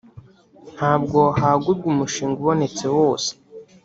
ntabwo 0.75 1.19
hagurwa 1.39 1.85
umushinga 1.93 2.37
ubonetse 2.41 2.85
wose 2.97 3.29